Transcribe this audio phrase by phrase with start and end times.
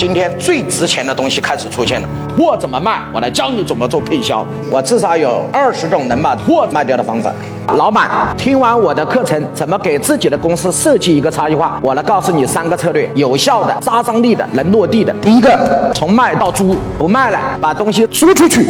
[0.00, 2.08] 今天最值钱的东西开始出现了。
[2.34, 3.02] 货怎么卖？
[3.12, 4.42] 我来教你怎么做配销。
[4.70, 7.30] 我至少有二十种能把货卖掉的方法。
[7.76, 11.78] 老板，听完我的课程，怎么给自己的公司设计一个差异化？
[11.82, 15.12] 我来告诉你三个策略，有效的、杀伤力的、能落地的。
[15.20, 18.66] 第一个，从卖到租，不卖了，把东西租出去。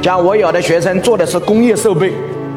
[0.00, 2.14] 像我有的学生做的是工业设备。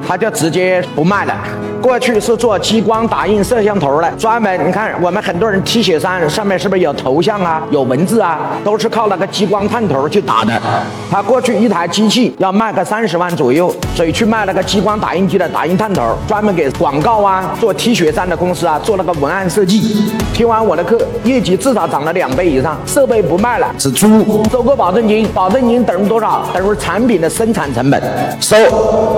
[0.08, 1.36] 他就直接不卖了。
[1.82, 10.62] 过去是做激光打印摄像头的，专门你看我们很多人 T 恤衫上面是不是有头像啊，有文字啊，都是靠那个激光探头去打的。
[11.10, 20.12] 他过去一台机器要卖个三十万左右，所以去卖那个激光打印机的打印探头，专门给广告啊、做 T 恤衫的公司啊做那个文案设计。
[20.34, 22.78] 听完我的课，业绩至少涨了两倍以上。
[22.86, 24.08] 设备不卖了，只租，
[24.52, 26.46] 收购保证金，保证金等于多少？
[26.54, 28.02] 等于产品的生产成本，
[28.40, 28.56] 收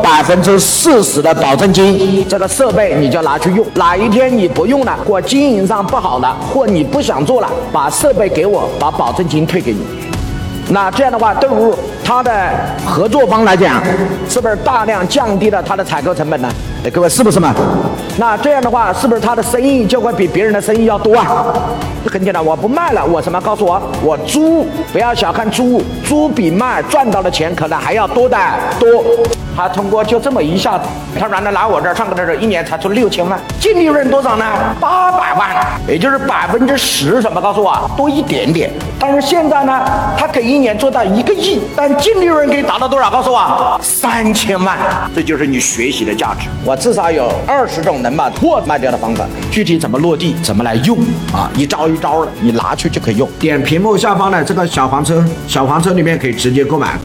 [0.02, 0.52] 百分之。
[0.60, 3.66] 四十的保证金，这个设备你就拿去用。
[3.76, 9.80] 哪一天你不用了，或经营上不好了，或你不想做了，把设备给我，把保证金退给你。
[10.70, 12.32] 那这样的话，对于他的
[12.86, 13.82] 合作方来讲，
[14.30, 16.50] 是不是大量降低了他的采购成本呢？
[16.86, 17.54] 哎，各位是不是嘛？
[18.18, 21.46] 那这样的话，是不是他的生意就会比别人的生意要多啊？
[22.12, 23.40] 很简单，我不卖了，我什么？
[23.42, 24.66] 告诉我，我租。
[24.92, 28.38] 不要小看租，租比卖赚到的钱可能还要多的
[28.80, 29.04] 多。
[29.56, 30.86] 他通过就这么一下子，
[31.20, 34.46] 他原来来我这儿上课的时候，一年才出六千万，净利润多少呢？
[34.80, 35.50] 八百万，
[35.88, 37.42] 也就是百分之十，什么？
[37.42, 38.72] 告诉我，多一点点。
[39.00, 39.84] 但是现在呢，
[40.18, 43.10] 他可以一年做到一个亿，但净利润可以达到多少？
[43.10, 44.78] 告诉我，三千万。
[45.16, 46.48] 这就是你学习的价值。
[46.64, 50.98] 我至少有二十种能把货卖掉的方法，具体怎么落地，怎么来用
[51.34, 51.50] 啊？
[51.56, 53.28] 一招一招的，你拿去就可以用。
[53.40, 56.98] 点屏幕下方的这个小黄车，小黄车里面可以直接购买。